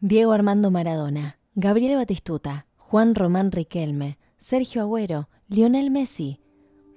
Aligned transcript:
Diego 0.00 0.30
Armando 0.30 0.70
Maradona, 0.70 1.40
Gabriel 1.56 1.96
Batistuta, 1.96 2.66
Juan 2.76 3.16
Román 3.16 3.50
Riquelme, 3.50 4.16
Sergio 4.36 4.82
Agüero, 4.82 5.28
Lionel 5.48 5.90
Messi. 5.90 6.38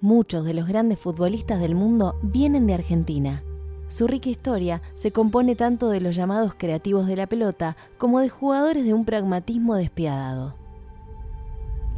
Muchos 0.01 0.45
de 0.45 0.53
los 0.53 0.67
grandes 0.67 0.99
futbolistas 0.99 1.59
del 1.59 1.73
mundo 1.73 2.19
vienen 2.21 2.67
de 2.67 2.75
Argentina. 2.75 3.43
Su 3.87 4.05
rica 4.05 4.29
historia 4.29 4.83
se 4.93 5.11
compone 5.11 5.55
tanto 5.55 5.89
de 5.89 5.99
los 5.99 6.15
llamados 6.15 6.53
creativos 6.55 7.07
de 7.07 7.15
la 7.15 7.25
pelota 7.25 7.75
como 7.97 8.19
de 8.19 8.29
jugadores 8.29 8.85
de 8.85 8.93
un 8.93 9.03
pragmatismo 9.03 9.73
despiadado. 9.73 10.55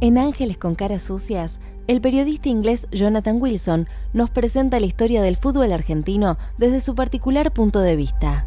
En 0.00 0.16
Ángeles 0.16 0.56
con 0.56 0.74
caras 0.74 1.02
sucias, 1.02 1.60
el 1.86 2.00
periodista 2.00 2.48
inglés 2.48 2.88
Jonathan 2.92 3.42
Wilson 3.42 3.88
nos 4.14 4.30
presenta 4.30 4.80
la 4.80 4.86
historia 4.86 5.20
del 5.20 5.36
fútbol 5.36 5.70
argentino 5.70 6.38
desde 6.56 6.80
su 6.80 6.94
particular 6.94 7.52
punto 7.52 7.80
de 7.80 7.94
vista. 7.94 8.46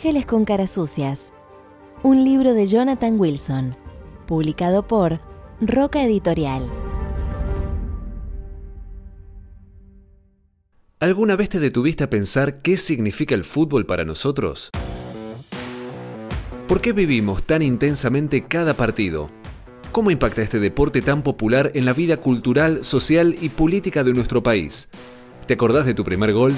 Ángeles 0.00 0.24
con 0.24 0.46
caras 0.46 0.70
sucias. 0.70 1.30
Un 2.02 2.24
libro 2.24 2.54
de 2.54 2.66
Jonathan 2.66 3.20
Wilson, 3.20 3.76
publicado 4.26 4.88
por 4.88 5.20
Roca 5.60 6.02
Editorial. 6.02 6.66
¿Alguna 11.00 11.36
vez 11.36 11.50
te 11.50 11.60
detuviste 11.60 12.04
a 12.04 12.08
pensar 12.08 12.62
qué 12.62 12.78
significa 12.78 13.34
el 13.34 13.44
fútbol 13.44 13.84
para 13.84 14.06
nosotros? 14.06 14.70
¿Por 16.66 16.80
qué 16.80 16.94
vivimos 16.94 17.42
tan 17.42 17.60
intensamente 17.60 18.46
cada 18.46 18.72
partido? 18.72 19.30
¿Cómo 19.92 20.10
impacta 20.10 20.40
este 20.40 20.60
deporte 20.60 21.02
tan 21.02 21.22
popular 21.22 21.72
en 21.74 21.84
la 21.84 21.92
vida 21.92 22.16
cultural, 22.16 22.86
social 22.86 23.36
y 23.38 23.50
política 23.50 24.02
de 24.02 24.14
nuestro 24.14 24.42
país? 24.42 24.88
¿Te 25.46 25.52
acordás 25.52 25.84
de 25.84 25.92
tu 25.92 26.04
primer 26.04 26.32
gol? 26.32 26.54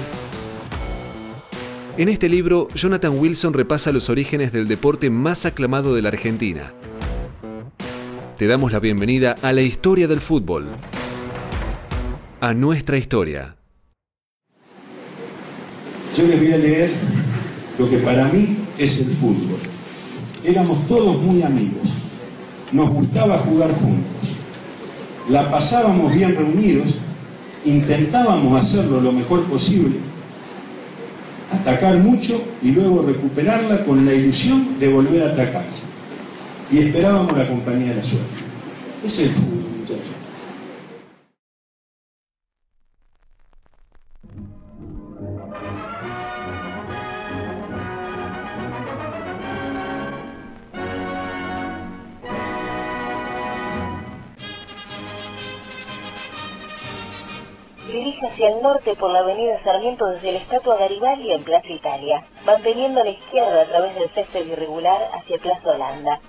En 1.95 2.09
este 2.09 2.27
libro, 2.27 2.69
Jonathan 2.73 3.19
Wilson 3.19 3.53
repasa 3.53 3.91
los 3.91 4.09
orígenes 4.09 4.51
del 4.51 4.67
deporte 4.67 5.11
más 5.11 5.45
aclamado 5.45 5.93
de 5.93 6.01
la 6.01 6.09
Argentina. 6.09 6.73
Te 8.35 8.47
damos 8.47 8.71
la 8.71 8.79
bienvenida 8.79 9.35
a 9.43 9.53
la 9.53 9.61
historia 9.61 10.07
del 10.07 10.19
fútbol. 10.19 10.65
A 12.41 12.55
nuestra 12.55 12.97
historia. 12.97 13.57
Yo 16.17 16.25
les 16.25 16.39
voy 16.39 16.53
a 16.53 16.57
leer 16.57 16.89
lo 17.77 17.87
que 17.87 17.97
para 17.99 18.27
mí 18.29 18.57
es 18.79 19.01
el 19.01 19.13
fútbol. 19.13 19.59
Éramos 20.43 20.87
todos 20.87 21.21
muy 21.21 21.43
amigos. 21.43 21.89
Nos 22.71 22.89
gustaba 22.89 23.37
jugar 23.37 23.71
juntos. 23.71 24.39
La 25.29 25.51
pasábamos 25.51 26.11
bien 26.11 26.35
reunidos. 26.35 27.01
Intentábamos 27.63 28.59
hacerlo 28.59 28.99
lo 28.99 29.11
mejor 29.11 29.43
posible 29.43 29.97
atacar 31.53 31.95
mucho 31.97 32.41
y 32.61 32.71
luego 32.71 33.03
recuperarla 33.03 33.83
con 33.85 34.05
la 34.05 34.13
ilusión 34.13 34.79
de 34.79 34.87
volver 34.89 35.23
a 35.23 35.29
atacar. 35.29 35.65
Y 36.71 36.79
esperábamos 36.79 37.37
la 37.37 37.47
compañía 37.47 37.89
de 37.89 37.95
la 37.95 38.03
suerte. 38.03 38.27
Es 39.05 39.19
el 39.19 39.29
fútbol, 39.29 39.63
norte 58.63 58.95
por 58.95 59.11
la 59.11 59.19
avenida 59.19 59.61
Sarmiento 59.61 60.05
desde 60.05 60.31
la 60.31 60.37
estatua 60.39 60.77
Garibaldi 60.77 61.33
en 61.33 61.43
Plaza 61.43 61.67
Italia, 61.67 62.25
manteniendo 62.45 63.01
a 63.01 63.03
la 63.03 63.09
izquierda 63.09 63.61
a 63.61 63.65
través 63.65 63.93
del 63.93 64.09
césped 64.11 64.45
irregular 64.45 65.09
hacia 65.13 65.37
Plaza 65.37 65.69
Holanda. 65.69 66.21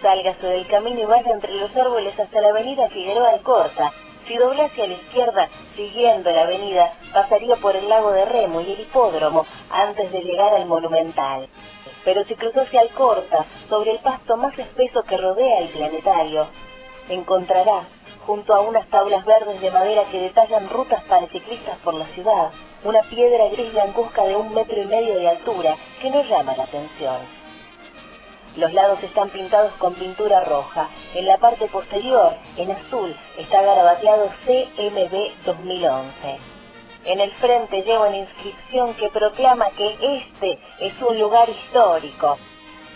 Sálgase 0.00 0.46
del 0.46 0.66
camino 0.68 1.00
y 1.00 1.04
vaya 1.04 1.32
entre 1.32 1.52
los 1.54 1.76
árboles 1.76 2.18
hasta 2.18 2.40
la 2.40 2.50
avenida 2.50 2.88
Figueroa 2.88 3.30
Alcorta. 3.30 3.92
Si 4.28 4.36
dobla 4.36 4.66
hacia 4.66 4.86
la 4.86 4.94
izquierda, 4.94 5.48
siguiendo 5.74 6.30
la 6.30 6.42
avenida, 6.42 6.92
pasaría 7.12 7.56
por 7.56 7.74
el 7.74 7.88
lago 7.88 8.12
de 8.12 8.26
Remo 8.26 8.60
y 8.60 8.70
el 8.70 8.80
hipódromo 8.80 9.44
antes 9.68 10.12
de 10.12 10.20
llegar 10.20 10.54
al 10.54 10.66
Monumental. 10.66 11.48
Pero 12.04 12.24
si 12.26 12.36
cruzó 12.36 12.60
hacia 12.60 12.82
Alcorta, 12.82 13.44
sobre 13.68 13.90
el 13.90 13.98
pasto 13.98 14.36
más 14.36 14.56
espeso 14.56 15.02
que 15.02 15.16
rodea 15.16 15.58
el 15.58 15.68
planetario, 15.70 16.46
encontrará 17.14 17.84
junto 18.26 18.54
a 18.54 18.60
unas 18.60 18.86
tablas 18.88 19.24
verdes 19.24 19.60
de 19.60 19.70
madera 19.70 20.04
que 20.10 20.20
detallan 20.20 20.68
rutas 20.70 21.02
para 21.04 21.26
ciclistas 21.28 21.78
por 21.78 21.94
la 21.94 22.06
ciudad, 22.06 22.50
una 22.84 23.02
piedra 23.02 23.48
gris 23.48 23.72
blancuzca 23.72 24.24
de 24.24 24.36
un 24.36 24.54
metro 24.54 24.80
y 24.80 24.86
medio 24.86 25.18
de 25.18 25.28
altura 25.28 25.76
que 26.00 26.10
no 26.10 26.22
llama 26.22 26.56
la 26.56 26.64
atención. 26.64 27.42
Los 28.56 28.72
lados 28.74 29.02
están 29.02 29.30
pintados 29.30 29.72
con 29.78 29.94
pintura 29.94 30.44
roja. 30.44 30.88
En 31.14 31.24
la 31.24 31.38
parte 31.38 31.68
posterior, 31.68 32.34
en 32.58 32.70
azul, 32.70 33.16
está 33.38 33.62
garabateado 33.62 34.28
CMB 34.44 35.44
2011. 35.46 36.38
En 37.04 37.20
el 37.20 37.32
frente 37.32 37.82
lleva 37.82 38.08
una 38.08 38.18
inscripción 38.18 38.94
que 38.94 39.08
proclama 39.08 39.70
que 39.70 39.96
este 40.00 40.58
es 40.80 40.92
un 41.00 41.18
lugar 41.18 41.48
histórico. 41.48 42.36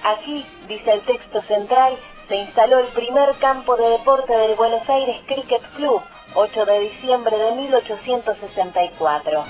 Aquí, 0.04 0.44
dice 0.68 0.92
el 0.92 1.00
texto 1.00 1.40
central, 1.42 1.96
se 2.28 2.36
instaló 2.36 2.80
el 2.80 2.88
primer 2.88 3.36
campo 3.38 3.76
de 3.76 3.88
deporte 3.88 4.36
del 4.36 4.56
Buenos 4.56 4.88
Aires 4.88 5.16
Cricket 5.26 5.62
Club, 5.76 6.02
8 6.34 6.66
de 6.66 6.80
diciembre 6.80 7.36
de 7.36 7.52
1864. 7.52 9.44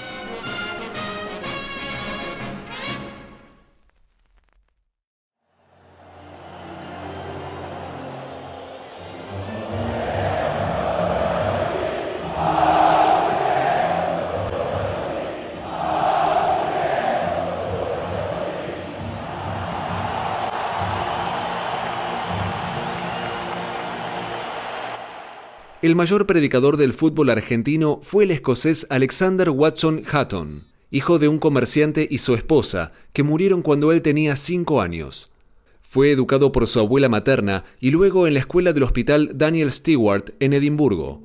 El 25.87 25.95
mayor 25.95 26.27
predicador 26.27 26.79
del 26.79 26.93
fútbol 26.93 27.31
argentino 27.31 28.01
fue 28.03 28.25
el 28.25 28.33
escocés 28.33 28.89
Alexander 28.91 29.51
Watson 29.51 30.03
Hatton, 30.11 30.65
hijo 30.91 31.21
de 31.21 31.29
un 31.29 31.39
comerciante 31.39 32.09
y 32.11 32.19
su 32.19 32.35
esposa, 32.35 32.91
que 33.13 33.23
murieron 33.23 33.63
cuando 33.63 33.93
él 33.93 34.03
tenía 34.03 34.35
cinco 34.35 34.81
años. 34.81 35.31
Fue 35.83 36.11
educado 36.11 36.51
por 36.51 36.67
su 36.67 36.81
abuela 36.81 37.09
materna 37.09 37.63
y 37.79 37.93
luego 37.93 38.27
en 38.27 38.35
la 38.35 38.41
escuela 38.41 38.73
del 38.73 38.83
hospital 38.83 39.31
Daniel 39.39 39.71
Stewart 39.71 40.35
en 40.41 40.55
Edimburgo. 40.55 41.23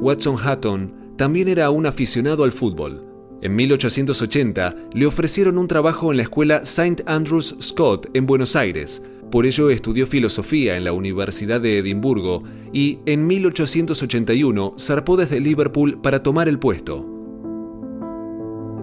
Watson 0.00 0.36
Hatton 0.40 0.94
también 1.16 1.48
era 1.48 1.70
un 1.70 1.86
aficionado 1.86 2.44
al 2.44 2.52
fútbol. 2.52 3.04
En 3.40 3.56
1880 3.56 4.76
le 4.92 5.06
ofrecieron 5.06 5.58
un 5.58 5.66
trabajo 5.66 6.12
en 6.12 6.18
la 6.18 6.22
escuela 6.22 6.58
St. 6.58 7.02
Andrews 7.04 7.56
Scott 7.60 8.10
en 8.14 8.26
Buenos 8.26 8.54
Aires, 8.54 9.02
por 9.32 9.46
ello 9.46 9.70
estudió 9.70 10.06
filosofía 10.06 10.76
en 10.76 10.84
la 10.84 10.92
Universidad 10.92 11.58
de 11.58 11.78
Edimburgo 11.78 12.42
y 12.70 12.98
en 13.06 13.26
1881 13.26 14.74
zarpó 14.78 15.16
desde 15.16 15.40
Liverpool 15.40 15.98
para 16.02 16.22
tomar 16.22 16.48
el 16.48 16.58
puesto. 16.58 17.08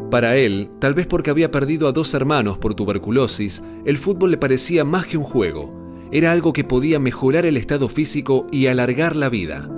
Para 0.10 0.38
él, 0.38 0.72
tal 0.80 0.96
vez 0.96 1.06
porque 1.06 1.30
había 1.30 1.51
perdido 1.51 1.88
a 1.88 1.92
dos 1.92 2.16
hermanos 2.16 2.57
por 2.57 2.74
tuberculosis, 2.74 3.62
el 3.86 4.00
fútbol 4.00 4.31
le 4.31 4.38
parecía 4.38 4.84
más 4.84 5.06
que 5.06 5.18
un 5.18 5.24
juego. 5.24 5.72
Era 6.12 6.31
algo 6.31 6.52
que 6.52 6.63
podía 6.63 7.00
mejorar 7.00 7.45
el 7.45 7.56
estado 7.56 7.88
físico 7.88 8.48
y 8.52 8.66
alargar 8.66 9.16
la 9.16 9.30
vida. 9.30 9.69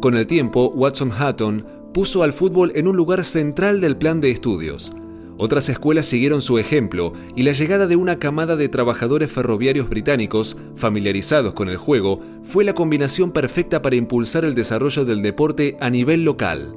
Con 0.00 0.16
el 0.16 0.26
tiempo, 0.26 0.72
Watson 0.74 1.12
Hatton 1.16 1.64
puso 1.94 2.24
al 2.24 2.32
fútbol 2.32 2.72
en 2.74 2.88
un 2.88 2.96
lugar 2.96 3.22
central 3.24 3.80
del 3.80 3.96
plan 3.96 4.20
de 4.20 4.32
estudios. 4.32 4.96
Otras 5.40 5.68
escuelas 5.68 6.06
siguieron 6.06 6.42
su 6.42 6.58
ejemplo 6.58 7.12
y 7.36 7.44
la 7.44 7.52
llegada 7.52 7.86
de 7.86 7.94
una 7.94 8.18
camada 8.18 8.56
de 8.56 8.68
trabajadores 8.68 9.30
ferroviarios 9.30 9.88
británicos 9.88 10.56
familiarizados 10.74 11.52
con 11.52 11.68
el 11.68 11.76
juego 11.76 12.20
fue 12.42 12.64
la 12.64 12.74
combinación 12.74 13.30
perfecta 13.30 13.80
para 13.80 13.94
impulsar 13.94 14.44
el 14.44 14.56
desarrollo 14.56 15.04
del 15.04 15.22
deporte 15.22 15.76
a 15.80 15.90
nivel 15.90 16.24
local. 16.24 16.74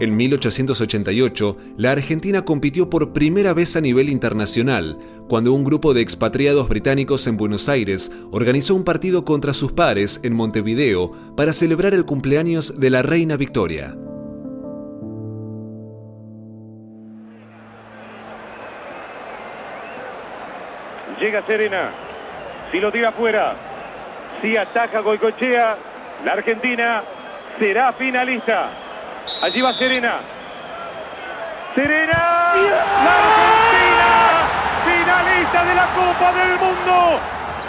En 0.00 0.16
1888, 0.16 1.56
la 1.76 1.92
Argentina 1.92 2.44
compitió 2.44 2.90
por 2.90 3.12
primera 3.12 3.54
vez 3.54 3.76
a 3.76 3.80
nivel 3.80 4.08
internacional, 4.08 4.98
cuando 5.28 5.52
un 5.52 5.62
grupo 5.62 5.94
de 5.94 6.00
expatriados 6.00 6.68
británicos 6.68 7.28
en 7.28 7.36
Buenos 7.36 7.68
Aires 7.68 8.10
organizó 8.32 8.74
un 8.74 8.82
partido 8.82 9.24
contra 9.24 9.54
sus 9.54 9.70
pares 9.70 10.18
en 10.24 10.34
Montevideo 10.34 11.12
para 11.36 11.52
celebrar 11.52 11.94
el 11.94 12.04
cumpleaños 12.04 12.80
de 12.80 12.90
la 12.90 13.02
reina 13.02 13.36
Victoria. 13.36 13.96
Llega 21.24 21.40
Serena. 21.46 21.88
Si 22.70 22.78
lo 22.78 22.92
tira 22.92 23.08
afuera, 23.08 23.54
si 24.42 24.54
ataca 24.58 25.00
Goicochea, 25.00 25.74
la 26.22 26.32
Argentina 26.32 27.02
será 27.58 27.92
finalista. 27.92 28.68
Allí 29.40 29.62
va 29.62 29.72
Serena. 29.72 30.16
Serena. 31.74 32.12
La 33.06 33.14
Argentina. 33.22 34.10
Finalista 34.84 35.64
de 35.64 35.74
la 35.74 35.86
Copa 35.96 36.32
del 36.34 36.58
Mundo. 36.58 37.20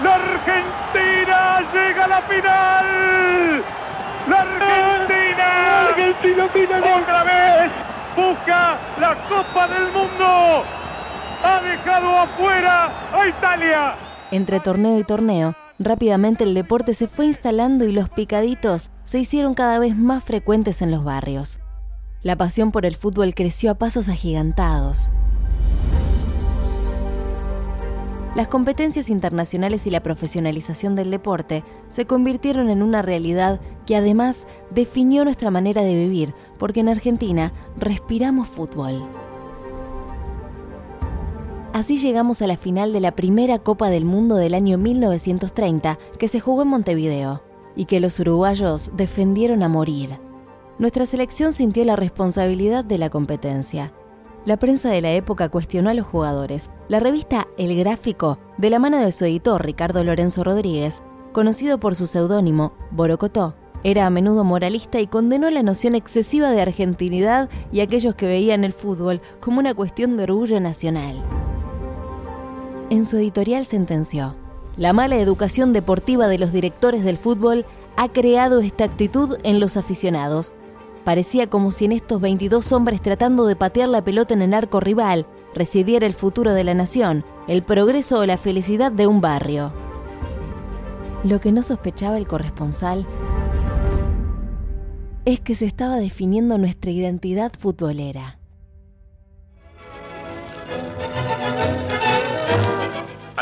La 0.04 0.16
Argentina 0.16 1.62
llega 1.74 2.04
a 2.04 2.08
la 2.10 2.22
final. 2.24 3.64
La 4.28 4.40
Argentina. 4.42 5.46
La 5.64 5.90
Argentina 5.92 6.50
final. 6.50 6.84
Otra 6.84 7.24
vez 7.24 7.72
busca 8.18 8.78
la 9.00 9.16
Copa 9.30 9.68
del 9.70 9.88
Mundo. 9.94 10.85
Ha 11.48 11.62
dejado 11.62 12.10
afuera 12.10 13.12
a 13.14 13.28
Italia. 13.28 13.96
Entre 14.32 14.60
torneo 14.60 14.98
y 14.98 15.04
torneo, 15.04 15.56
rápidamente 15.78 16.44
el 16.44 16.56
deporte 16.56 16.96
se 16.96 17.08
fue 17.08 17.28
instalando 17.28 17.86
y 17.86 17.92
los 17.92 18.10
picaditos 18.10 18.90
se 19.04 19.20
hicieron 19.20 19.54
cada 19.54 19.78
vez 19.78 19.96
más 19.96 20.24
frecuentes 20.24 20.82
en 20.82 20.90
los 20.90 21.04
barrios. 21.04 21.60
La 22.24 22.36
pasión 22.36 22.72
por 22.72 22.88
el 22.88 22.96
fútbol 22.96 23.36
creció 23.36 23.70
a 23.70 23.76
pasos 23.76 24.10
agigantados. 24.10 25.12
Las 28.34 28.48
competencias 28.48 29.12
internacionales 29.12 29.86
y 29.86 29.92
la 29.92 30.02
profesionalización 30.02 30.96
del 30.96 31.12
deporte 31.12 31.64
se 31.90 32.08
convirtieron 32.08 32.72
en 32.72 32.82
una 32.82 33.04
realidad 33.04 33.62
que 33.86 33.96
además 33.96 34.48
definió 34.72 35.24
nuestra 35.24 35.52
manera 35.52 35.84
de 35.84 35.94
vivir, 35.94 36.34
porque 36.58 36.80
en 36.80 36.90
Argentina 36.90 37.54
respiramos 37.78 38.48
fútbol. 38.48 39.08
Así 41.76 41.98
llegamos 41.98 42.42
a 42.42 42.48
la 42.48 42.56
final 42.56 42.94
de 42.94 43.02
la 43.02 43.12
primera 43.12 43.60
Copa 43.60 43.90
del 43.90 44.06
Mundo 44.06 44.38
del 44.38 44.54
año 44.54 44.78
1930 44.78 46.00
que 46.18 46.30
se 46.30 46.40
jugó 46.40 46.62
en 46.62 46.70
Montevideo 46.70 47.44
y 47.76 47.84
que 47.84 48.00
los 48.00 48.18
uruguayos 48.18 48.92
defendieron 48.96 49.62
a 49.62 49.68
morir 49.68 50.18
nuestra 50.78 51.06
selección 51.06 51.54
sintió 51.54 51.86
la 51.86 51.96
responsabilidad 51.96 52.84
de 52.84 52.98
la 52.98 53.10
competencia. 53.10 53.94
La 54.46 54.58
prensa 54.58 54.90
de 54.90 55.02
la 55.02 55.12
época 55.12 55.50
cuestionó 55.50 55.90
a 55.90 55.94
los 55.94 56.06
jugadores. 56.06 56.70
La 56.90 57.00
revista 57.00 57.48
El 57.58 57.76
Gráfico, 57.78 58.40
de 58.58 58.70
la 58.70 58.80
mano 58.80 59.00
de 59.00 59.12
su 59.12 59.26
editor 59.26 59.66
Ricardo 59.66 60.04
Lorenzo 60.04 60.44
Rodríguez, 60.44 61.02
conocido 61.32 61.80
por 61.80 61.96
su 61.96 62.08
seudónimo 62.08 62.74
Borocotó, 62.92 63.56
era 63.84 64.06
a 64.06 64.10
menudo 64.10 64.44
moralista 64.44 65.00
y 65.00 65.08
condenó 65.08 65.50
la 65.50 65.64
noción 65.64 65.96
excesiva 65.96 66.52
de 66.52 66.62
argentinidad 66.62 67.50
y 67.72 67.80
aquellos 67.82 68.16
que 68.16 68.26
veían 68.26 68.64
el 68.64 68.74
fútbol 68.74 69.22
como 69.40 69.60
una 69.60 69.74
cuestión 69.74 70.18
de 70.18 70.24
orgullo 70.24 70.60
nacional. 70.60 71.24
En 72.90 73.06
su 73.06 73.18
editorial 73.18 73.66
sentenció, 73.66 74.36
la 74.78 74.94
mala 74.94 75.18
educación 75.18 75.74
deportiva 75.74 76.28
de 76.28 76.38
los 76.38 76.52
directores 76.52 77.04
del 77.04 77.18
fútbol 77.18 77.66
ha 77.96 78.10
creado 78.10 78.60
esta 78.60 78.84
actitud 78.84 79.38
en 79.44 79.60
los 79.60 79.78
aficionados, 79.78 80.54
Parecía 81.06 81.48
como 81.48 81.70
si 81.70 81.86
en 81.86 81.92
estos 81.92 82.20
22 82.20 82.72
hombres 82.72 83.00
tratando 83.00 83.46
de 83.46 83.56
patear 83.56 83.88
la 83.90 84.04
pelota 84.04 84.34
en 84.34 84.42
el 84.42 84.56
arco 84.56 84.80
rival 84.80 85.28
residiera 85.54 86.08
el 86.08 86.16
futuro 86.16 86.52
de 86.52 86.64
la 86.64 86.74
nación, 86.74 87.24
el 87.48 87.62
progreso 87.64 88.20
o 88.20 88.26
la 88.26 88.38
felicidad 88.38 88.92
de 88.92 89.06
un 89.06 89.22
barrio. 89.22 89.72
Lo 91.24 91.40
que 91.40 91.52
no 91.52 91.62
sospechaba 91.62 92.18
el 92.18 92.26
corresponsal 92.26 93.06
es 95.26 95.40
que 95.40 95.54
se 95.54 95.68
estaba 95.68 95.98
definiendo 95.98 96.58
nuestra 96.58 96.90
identidad 96.90 97.52
futbolera. 97.58 98.40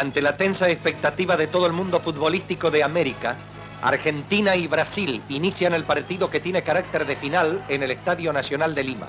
Ante 0.04 0.22
la 0.22 0.36
tensa 0.36 0.68
expectativa 0.68 1.38
de 1.38 1.48
todo 1.48 1.66
el 1.66 1.72
mundo 1.72 2.02
futbolístico 2.02 2.70
de 2.70 2.84
América, 2.84 3.38
Argentina 3.82 4.54
y 4.58 4.68
Brasil 4.68 5.22
inician 5.30 5.74
el 5.74 5.86
partido 5.86 6.30
que 6.30 6.42
tiene 6.42 6.62
carácter 6.62 7.06
de 7.06 7.16
final 7.16 7.64
en 7.70 7.84
el 7.84 7.92
Estadio 7.92 8.34
Nacional 8.34 8.76
de 8.76 8.84
Lima. 8.84 9.08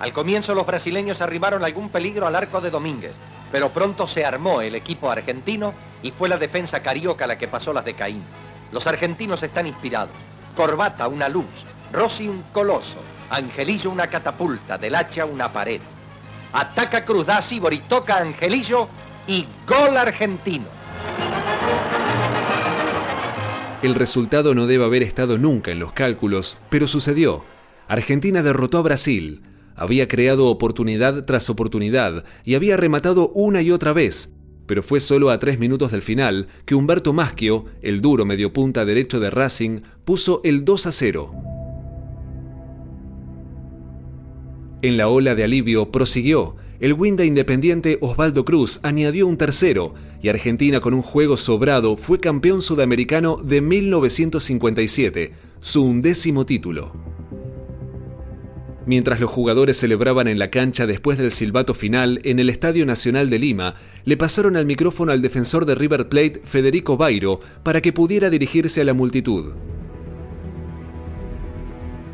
Al 0.00 0.14
comienzo 0.14 0.54
los 0.54 0.64
brasileños 0.64 1.20
arribaron 1.20 1.62
algún 1.66 1.90
peligro 1.90 2.26
al 2.26 2.34
arco 2.34 2.62
de 2.62 2.70
Domínguez, 2.70 3.12
pero 3.52 3.68
pronto 3.74 4.08
se 4.08 4.24
armó 4.24 4.62
el 4.62 4.74
equipo 4.74 5.10
argentino 5.10 5.74
y 6.02 6.12
fue 6.12 6.30
la 6.30 6.38
defensa 6.38 6.80
carioca 6.80 7.26
la 7.26 7.36
que 7.36 7.46
pasó 7.46 7.74
las 7.74 7.84
de 7.84 7.92
Caín. 7.92 8.24
Los 8.72 8.86
argentinos 8.86 9.42
están 9.42 9.66
inspirados. 9.66 10.16
Corbata 10.56 11.08
una 11.08 11.28
luz, 11.28 11.44
Rossi 11.92 12.26
un 12.26 12.42
coloso, 12.54 12.96
Angelillo 13.28 13.90
una 13.90 14.06
catapulta, 14.06 14.78
Del 14.78 14.94
Hacha 14.94 15.26
una 15.26 15.52
pared. 15.52 15.82
Ataca 16.54 17.04
Cruz 17.04 17.26
Dasi, 17.26 17.60
toca 17.86 18.16
Angelillo 18.16 18.88
y 19.26 19.46
gol 19.66 19.96
argentino. 19.96 20.64
El 23.82 23.94
resultado 23.94 24.54
no 24.54 24.66
debe 24.66 24.84
haber 24.84 25.02
estado 25.02 25.38
nunca 25.38 25.72
en 25.72 25.80
los 25.80 25.92
cálculos, 25.92 26.58
pero 26.70 26.86
sucedió. 26.86 27.44
Argentina 27.88 28.42
derrotó 28.42 28.78
a 28.78 28.82
Brasil, 28.82 29.42
había 29.74 30.06
creado 30.06 30.46
oportunidad 30.46 31.24
tras 31.24 31.50
oportunidad 31.50 32.24
y 32.44 32.54
había 32.54 32.76
rematado 32.76 33.30
una 33.34 33.60
y 33.62 33.72
otra 33.72 33.92
vez, 33.92 34.32
pero 34.66 34.82
fue 34.82 35.00
solo 35.00 35.30
a 35.30 35.38
tres 35.38 35.58
minutos 35.58 35.90
del 35.90 36.02
final 36.02 36.46
que 36.64 36.74
Humberto 36.74 37.12
Maschio, 37.12 37.64
el 37.82 38.00
duro 38.00 38.24
mediopunta 38.24 38.84
derecho 38.84 39.18
de 39.18 39.30
Racing, 39.30 39.80
puso 40.04 40.40
el 40.44 40.64
2 40.64 40.86
a 40.86 40.92
0. 40.92 41.32
En 44.82 44.96
la 44.96 45.08
ola 45.08 45.34
de 45.34 45.44
alivio 45.44 45.90
prosiguió 45.90 46.56
el 46.82 46.94
Winda 46.94 47.24
Independiente 47.24 47.96
Osvaldo 48.00 48.44
Cruz 48.44 48.80
añadió 48.82 49.28
un 49.28 49.36
tercero 49.36 49.94
y 50.20 50.28
Argentina 50.28 50.80
con 50.80 50.94
un 50.94 51.02
juego 51.02 51.36
sobrado 51.36 51.96
fue 51.96 52.18
campeón 52.18 52.60
sudamericano 52.60 53.36
de 53.36 53.60
1957, 53.60 55.32
su 55.60 55.84
undécimo 55.84 56.44
título. 56.44 56.92
Mientras 58.84 59.20
los 59.20 59.30
jugadores 59.30 59.76
celebraban 59.76 60.26
en 60.26 60.40
la 60.40 60.50
cancha 60.50 60.88
después 60.88 61.18
del 61.18 61.30
silbato 61.30 61.72
final 61.72 62.20
en 62.24 62.40
el 62.40 62.50
Estadio 62.50 62.84
Nacional 62.84 63.30
de 63.30 63.38
Lima, 63.38 63.76
le 64.04 64.16
pasaron 64.16 64.56
al 64.56 64.66
micrófono 64.66 65.12
al 65.12 65.22
defensor 65.22 65.66
de 65.66 65.76
River 65.76 66.08
Plate, 66.08 66.42
Federico 66.42 66.96
Bairo, 66.96 67.38
para 67.62 67.80
que 67.80 67.92
pudiera 67.92 68.28
dirigirse 68.28 68.80
a 68.80 68.84
la 68.84 68.92
multitud. 68.92 69.52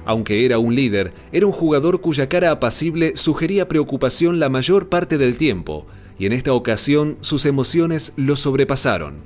Aunque 0.09 0.47
era 0.47 0.59
un 0.59 0.75
líder, 0.75 1.13
era 1.33 1.45
un 1.45 1.53
jugador 1.53 2.01
cuya 2.01 2.31
cara 2.31 2.51
apacible 2.51 3.15
sugería 3.15 3.69
preocupación 3.69 4.41
la 4.41 4.49
mayor 4.49 4.89
parte 4.89 5.19
del 5.19 5.37
tiempo, 5.37 5.87
y 6.19 6.25
en 6.25 6.33
esta 6.33 6.55
ocasión 6.55 7.19
sus 7.21 7.45
emociones 7.45 8.15
lo 8.17 8.35
sobrepasaron. 8.35 9.17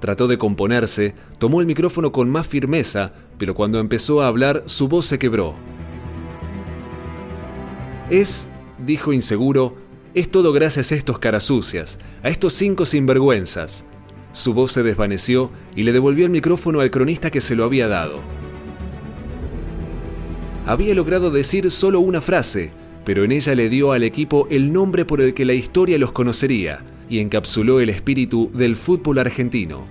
Trató 0.00 0.28
de 0.28 0.38
componerse, 0.38 1.14
tomó 1.36 1.60
el 1.60 1.66
micrófono 1.66 2.12
con 2.12 2.30
más 2.30 2.46
firmeza, 2.46 3.12
pero 3.36 3.54
cuando 3.54 3.78
empezó 3.78 4.22
a 4.22 4.26
hablar 4.26 4.62
su 4.64 4.88
voz 4.88 5.04
se 5.04 5.18
quebró. 5.18 5.54
Es, 8.08 8.48
dijo 8.86 9.12
inseguro, 9.12 9.76
es 10.14 10.30
todo 10.30 10.54
gracias 10.54 10.92
a 10.92 10.94
estos 10.94 11.18
caras 11.18 11.42
sucias, 11.42 11.98
a 12.22 12.30
estos 12.30 12.54
cinco 12.54 12.86
sinvergüenzas. 12.86 13.84
Su 14.32 14.54
voz 14.54 14.72
se 14.72 14.82
desvaneció 14.82 15.50
y 15.76 15.82
le 15.82 15.92
devolvió 15.92 16.24
el 16.24 16.32
micrófono 16.32 16.80
al 16.80 16.90
cronista 16.90 17.30
que 17.30 17.42
se 17.42 17.54
lo 17.54 17.64
había 17.64 17.86
dado 17.86 18.41
había 20.66 20.94
logrado 20.94 21.30
decir 21.30 21.70
solo 21.70 22.00
una 22.00 22.20
frase, 22.20 22.72
pero 23.04 23.24
en 23.24 23.32
ella 23.32 23.54
le 23.54 23.68
dio 23.68 23.92
al 23.92 24.04
equipo 24.04 24.46
el 24.50 24.72
nombre 24.72 25.04
por 25.04 25.20
el 25.20 25.34
que 25.34 25.44
la 25.44 25.54
historia 25.54 25.98
los 25.98 26.12
conocería 26.12 26.84
y 27.08 27.18
encapsuló 27.18 27.80
el 27.80 27.90
espíritu 27.90 28.50
del 28.54 28.76
fútbol 28.76 29.18
argentino. 29.18 29.86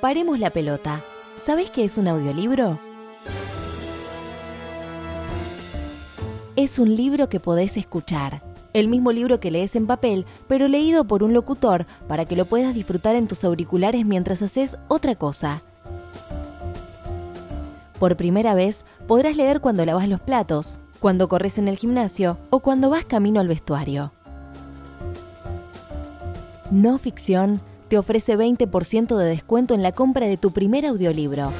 Paremos 0.00 0.38
la 0.38 0.50
pelota. 0.50 1.00
¿Sabes 1.36 1.70
qué 1.70 1.84
es 1.84 1.96
un 1.96 2.08
audiolibro? 2.08 2.78
Es 6.56 6.78
un 6.78 6.94
libro 6.94 7.28
que 7.28 7.40
podés 7.40 7.76
escuchar 7.76 8.42
El 8.72 8.88
mismo 8.88 9.12
libro 9.12 9.40
que 9.40 9.50
lees 9.50 9.76
en 9.76 9.86
papel, 9.86 10.26
pero 10.48 10.68
leído 10.68 11.04
por 11.04 11.22
un 11.22 11.32
locutor 11.32 11.86
para 12.08 12.24
que 12.24 12.36
lo 12.36 12.44
puedas 12.44 12.74
disfrutar 12.74 13.16
en 13.16 13.28
tus 13.28 13.44
auriculares 13.44 14.04
mientras 14.04 14.42
haces 14.42 14.76
otra 14.88 15.14
cosa. 15.14 15.62
Por 17.98 18.16
primera 18.16 18.54
vez 18.54 18.84
podrás 19.06 19.36
leer 19.36 19.60
cuando 19.60 19.86
lavas 19.86 20.08
los 20.08 20.20
platos, 20.20 20.80
cuando 21.00 21.28
corres 21.28 21.58
en 21.58 21.68
el 21.68 21.78
gimnasio 21.78 22.38
o 22.50 22.60
cuando 22.60 22.90
vas 22.90 23.04
camino 23.04 23.40
al 23.40 23.48
vestuario. 23.48 24.12
No 26.70 26.98
Ficción 26.98 27.60
te 27.88 27.98
ofrece 27.98 28.36
20% 28.36 29.16
de 29.16 29.24
descuento 29.24 29.74
en 29.74 29.82
la 29.82 29.92
compra 29.92 30.26
de 30.26 30.36
tu 30.36 30.50
primer 30.50 30.86
audiolibro. 30.86 31.52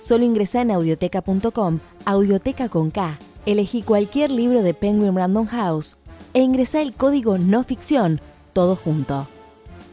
Solo 0.00 0.24
ingresa 0.24 0.62
en 0.62 0.70
audioteca.com, 0.70 1.78
audioteca 2.06 2.70
con 2.70 2.90
K, 2.90 3.18
elegí 3.44 3.82
cualquier 3.82 4.30
libro 4.30 4.62
de 4.62 4.72
Penguin 4.72 5.14
Random 5.14 5.46
House 5.46 5.98
e 6.32 6.40
ingresa 6.40 6.80
el 6.80 6.94
código 6.94 7.36
no 7.36 7.64
ficción, 7.64 8.18
todo 8.54 8.76
junto. 8.76 9.28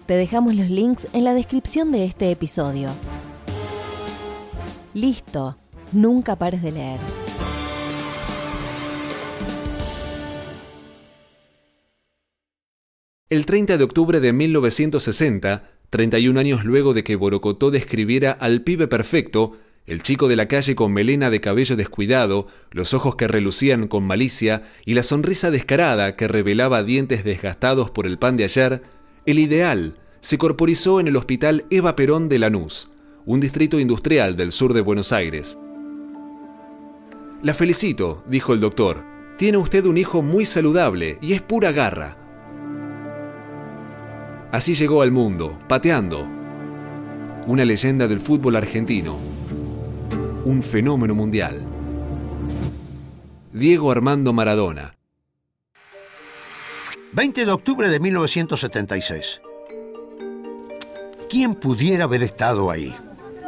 Te 0.06 0.14
dejamos 0.14 0.56
los 0.56 0.70
links 0.70 1.10
en 1.12 1.26
la 1.26 1.34
descripción 1.34 1.92
de 1.92 2.06
este 2.06 2.32
episodio. 2.32 2.88
Listo, 4.94 5.58
nunca 5.92 6.38
pares 6.38 6.62
de 6.62 6.72
leer. 6.72 7.00
El 13.30 13.46
30 13.46 13.78
de 13.78 13.84
octubre 13.84 14.22
de 14.22 14.32
1960, 14.32 15.70
31 15.90 16.40
años 16.40 16.64
luego 16.64 16.94
de 16.94 17.04
que 17.04 17.18
Borocotó 17.18 17.72
describiera 17.72 18.32
al 18.32 18.62
pibe 18.62 18.88
perfecto, 18.88 19.58
el 19.88 20.04
chico 20.04 20.28
de 20.28 20.36
la 20.36 20.50
calle 20.50 20.76
con 20.76 20.92
melena 20.92 21.30
de 21.30 21.40
cabello 21.40 21.78
descuidado, 21.78 22.48
los 22.72 22.94
ojos 22.94 23.16
que 23.16 23.28
relucían 23.28 23.88
con 23.88 24.04
malicia 24.04 24.64
y 24.86 24.94
la 24.94 25.02
sonrisa 25.02 25.50
descarada 25.50 26.18
que 26.18 26.28
revelaba 26.28 26.84
dientes 26.84 27.24
desgastados 27.24 27.90
por 27.90 28.06
el 28.06 28.20
pan 28.20 28.36
de 28.36 28.44
ayer, 28.44 28.84
el 29.26 29.40
ideal 29.40 29.98
se 30.20 30.38
corporizó 30.38 31.00
en 31.00 31.08
el 31.08 31.16
Hospital 31.16 31.66
Eva 31.70 31.96
Perón 31.96 32.28
de 32.28 32.38
Lanús, 32.38 32.92
un 33.26 33.40
distrito 33.40 33.80
industrial 33.80 34.36
del 34.36 34.52
sur 34.52 34.74
de 34.74 34.82
Buenos 34.82 35.14
Aires. 35.14 35.58
La 37.42 37.54
felicito, 37.54 38.24
dijo 38.28 38.54
el 38.54 38.60
doctor. 38.60 39.06
Tiene 39.38 39.58
usted 39.58 39.86
un 39.86 39.98
hijo 39.98 40.22
muy 40.22 40.46
saludable 40.46 41.18
y 41.22 41.34
es 41.34 41.42
pura 41.42 41.72
garra. 41.72 42.18
Así 44.52 44.74
llegó 44.74 45.02
al 45.02 45.12
mundo, 45.12 45.58
pateando. 45.70 46.28
Una 47.46 47.64
leyenda 47.64 48.08
del 48.08 48.20
fútbol 48.20 48.56
argentino. 48.56 49.27
Un 50.48 50.64
fenómeno 50.64 51.14
mundial. 51.14 51.60
Diego 53.52 53.92
Armando 53.92 54.32
Maradona. 54.32 54.96
20 57.12 57.46
de 57.46 57.52
octubre 57.52 57.90
de 57.90 58.00
1976. 58.00 59.42
¿Quién 61.30 61.54
pudiera 61.54 62.06
haber 62.06 62.24
estado 62.24 62.72
ahí, 62.72 62.96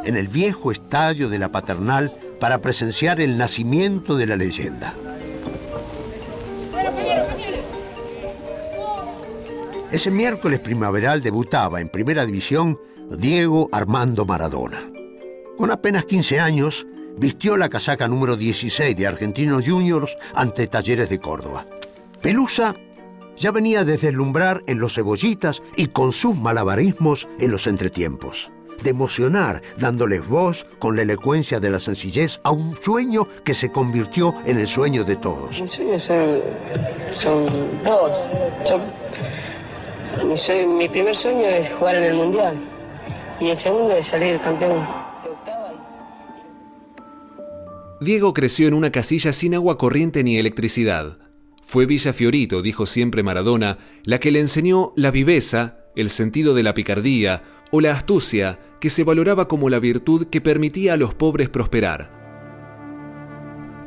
en 0.04 0.18
el 0.18 0.28
viejo 0.28 0.70
estadio 0.70 1.30
de 1.30 1.38
la 1.38 1.50
Paternal, 1.50 2.14
para 2.38 2.58
presenciar 2.58 3.18
el 3.22 3.38
nacimiento 3.38 4.14
de 4.14 4.26
la 4.26 4.36
leyenda? 4.36 4.92
Ese 9.90 10.10
miércoles 10.10 10.60
primaveral 10.60 11.22
debutaba 11.22 11.80
en 11.80 11.88
Primera 11.88 12.26
División 12.26 12.78
Diego 13.08 13.70
Armando 13.72 14.26
Maradona. 14.26 14.99
Con 15.60 15.70
apenas 15.70 16.06
15 16.06 16.40
años, 16.40 16.86
vistió 17.18 17.58
la 17.58 17.68
casaca 17.68 18.08
número 18.08 18.34
16 18.34 18.96
de 18.96 19.06
Argentinos 19.06 19.62
Juniors 19.66 20.16
ante 20.34 20.66
Talleres 20.66 21.10
de 21.10 21.20
Córdoba. 21.20 21.66
Pelusa 22.22 22.74
ya 23.36 23.50
venía 23.50 23.80
a 23.80 23.84
deslumbrar 23.84 24.62
en 24.66 24.78
los 24.78 24.94
cebollitas 24.94 25.60
y 25.76 25.88
con 25.88 26.12
sus 26.12 26.34
malabarismos 26.34 27.28
en 27.38 27.50
los 27.50 27.66
entretiempos. 27.66 28.50
De 28.82 28.88
emocionar, 28.88 29.60
dándoles 29.76 30.26
voz 30.26 30.64
con 30.78 30.96
la 30.96 31.02
elocuencia 31.02 31.60
de 31.60 31.68
la 31.68 31.78
sencillez 31.78 32.40
a 32.42 32.52
un 32.52 32.80
sueño 32.80 33.28
que 33.44 33.52
se 33.52 33.70
convirtió 33.70 34.34
en 34.46 34.60
el 34.60 34.66
sueño 34.66 35.04
de 35.04 35.16
todos. 35.16 35.60
Mis 35.60 35.72
sueños 35.72 36.10
son, 37.12 37.50
dos. 37.84 38.30
Mi, 40.78 40.88
primer 40.88 41.14
sueño 41.14 41.46
es 41.46 41.70
jugar 41.70 41.96
en 41.96 42.04
el 42.04 42.14
Mundial 42.14 42.54
y 43.38 43.50
el 43.50 43.58
segundo 43.58 43.92
es 43.94 44.06
salir 44.06 44.40
campeón. 44.40 44.99
Diego 48.00 48.32
creció 48.32 48.66
en 48.66 48.72
una 48.72 48.90
casilla 48.90 49.30
sin 49.30 49.54
agua 49.54 49.76
corriente 49.76 50.24
ni 50.24 50.38
electricidad. 50.38 51.18
Fue 51.60 51.84
Villa 51.84 52.14
Fiorito, 52.14 52.62
dijo 52.62 52.86
siempre 52.86 53.22
Maradona, 53.22 53.76
la 54.04 54.18
que 54.18 54.30
le 54.30 54.40
enseñó 54.40 54.94
la 54.96 55.10
viveza, 55.10 55.84
el 55.96 56.08
sentido 56.08 56.54
de 56.54 56.62
la 56.62 56.72
picardía 56.72 57.42
o 57.70 57.82
la 57.82 57.92
astucia 57.92 58.58
que 58.80 58.88
se 58.88 59.04
valoraba 59.04 59.48
como 59.48 59.68
la 59.68 59.80
virtud 59.80 60.28
que 60.28 60.40
permitía 60.40 60.94
a 60.94 60.96
los 60.96 61.14
pobres 61.14 61.50
prosperar. 61.50 62.18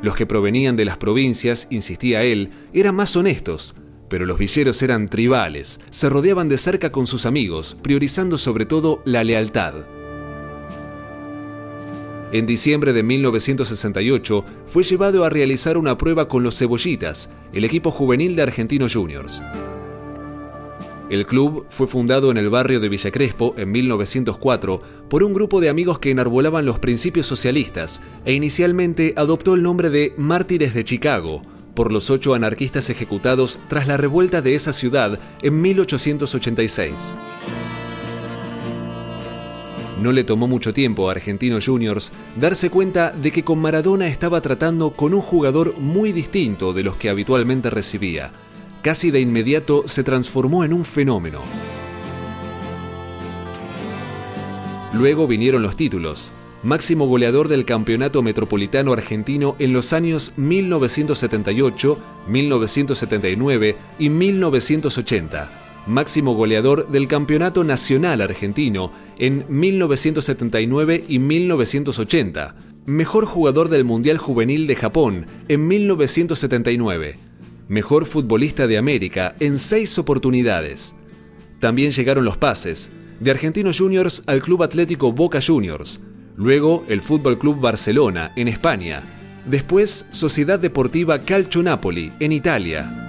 Los 0.03 0.15
que 0.15 0.27
provenían 0.27 0.75
de 0.75 0.85
las 0.85 0.97
provincias, 0.97 1.65
insistía 1.71 2.23
él, 2.23 2.51
eran 2.71 2.93
más 2.93 3.15
honestos, 3.15 3.75
pero 4.09 4.27
los 4.27 4.37
villeros 4.37 4.79
eran 4.83 5.09
tribales, 5.09 5.79
se 5.89 6.07
rodeaban 6.07 6.49
de 6.49 6.59
cerca 6.59 6.91
con 6.91 7.07
sus 7.07 7.25
amigos, 7.25 7.77
priorizando 7.81 8.37
sobre 8.37 8.67
todo 8.67 9.01
la 9.05 9.23
lealtad. 9.23 9.73
En 12.33 12.47
diciembre 12.47 12.93
de 12.93 13.03
1968 13.03 14.43
fue 14.65 14.81
llevado 14.81 15.23
a 15.23 15.29
realizar 15.29 15.77
una 15.77 15.99
prueba 15.99 16.27
con 16.27 16.41
los 16.41 16.57
Cebollitas, 16.57 17.29
el 17.53 17.63
equipo 17.63 17.91
juvenil 17.91 18.35
de 18.35 18.41
Argentinos 18.41 18.95
Juniors. 18.95 19.43
El 21.11 21.27
club 21.27 21.67
fue 21.69 21.85
fundado 21.85 22.31
en 22.31 22.37
el 22.37 22.49
barrio 22.49 22.79
de 22.79 22.89
Villa 22.89 23.11
Crespo 23.11 23.53
en 23.55 23.71
1904 23.71 24.81
por 25.11 25.23
un 25.23 25.35
grupo 25.35 25.61
de 25.61 25.69
amigos 25.69 25.99
que 25.99 26.09
enarbolaban 26.09 26.65
los 26.65 26.79
principios 26.79 27.27
socialistas 27.27 28.01
e 28.25 28.33
inicialmente 28.33 29.13
adoptó 29.15 29.53
el 29.53 29.61
nombre 29.61 29.91
de 29.91 30.15
Mártires 30.17 30.73
de 30.73 30.83
Chicago, 30.83 31.43
por 31.75 31.91
los 31.91 32.09
ocho 32.09 32.33
anarquistas 32.33 32.89
ejecutados 32.89 33.59
tras 33.69 33.85
la 33.85 33.95
revuelta 33.97 34.41
de 34.41 34.55
esa 34.55 34.73
ciudad 34.73 35.19
en 35.43 35.61
1886. 35.61 37.13
No 40.03 40.11
le 40.11 40.25
tomó 40.25 40.49
mucho 40.49 40.73
tiempo 40.73 41.07
a 41.07 41.13
Argentinos 41.13 41.65
Juniors 41.65 42.11
darse 42.35 42.69
cuenta 42.69 43.11
de 43.11 43.31
que 43.31 43.45
con 43.45 43.59
Maradona 43.59 44.07
estaba 44.07 44.41
tratando 44.41 44.91
con 44.91 45.13
un 45.13 45.21
jugador 45.21 45.77
muy 45.77 46.11
distinto 46.11 46.73
de 46.73 46.83
los 46.83 46.97
que 46.97 47.09
habitualmente 47.09 47.69
recibía. 47.69 48.33
Casi 48.81 49.11
de 49.11 49.21
inmediato 49.21 49.85
se 49.87 50.03
transformó 50.03 50.65
en 50.65 50.73
un 50.73 50.83
fenómeno. 50.83 51.39
Luego 54.91 55.25
vinieron 55.25 55.63
los 55.63 55.77
títulos, 55.77 56.33
máximo 56.63 57.07
goleador 57.07 57.47
del 57.47 57.63
Campeonato 57.63 58.21
Metropolitano 58.21 58.91
Argentino 58.91 59.55
en 59.57 59.71
los 59.71 59.93
años 59.93 60.33
1978, 60.35 61.97
1979 62.27 63.77
y 63.99 64.09
1980, 64.09 65.62
máximo 65.87 66.33
goleador 66.33 66.89
del 66.89 67.07
Campeonato 67.07 67.63
Nacional 67.63 68.21
Argentino 68.21 68.91
en 69.17 69.45
1979 69.49 71.05
y 71.07 71.19
1980, 71.19 72.55
mejor 72.85 73.25
jugador 73.25 73.69
del 73.69 73.85
Mundial 73.85 74.17
Juvenil 74.17 74.67
de 74.67 74.75
Japón 74.75 75.25
en 75.47 75.67
1979, 75.67 77.15
mejor 77.67 78.05
futbolista 78.05 78.67
de 78.67 78.77
América 78.77 79.35
en 79.39 79.59
seis 79.59 79.97
oportunidades. 79.97 80.95
También 81.59 81.91
llegaron 81.91 82.25
los 82.25 82.37
pases, 82.37 82.91
de 83.19 83.31
Argentinos 83.31 83.79
Juniors 83.79 84.23
al 84.27 84.41
Club 84.41 84.63
Atlético 84.63 85.13
Boca 85.13 85.39
Juniors, 85.45 86.01
luego 86.35 86.83
el 86.89 87.01
Fútbol 87.01 87.37
Club 87.37 87.59
Barcelona 87.59 88.31
en 88.35 88.47
España, 88.47 89.03
después 89.45 90.05
Sociedad 90.11 90.59
Deportiva 90.59 91.19
Calcio 91.19 91.63
Napoli 91.63 92.11
en 92.19 92.31
Italia. 92.31 93.02